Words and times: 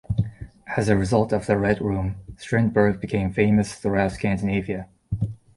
As 0.75 0.89
a 0.89 0.97
result 0.97 1.31
of 1.31 1.45
"The 1.45 1.59
Red 1.59 1.79
Room", 1.79 2.15
Strindberg 2.35 2.99
became 2.99 3.31
famous 3.31 3.75
throughout 3.75 4.13
Scandinavia. 4.13 4.89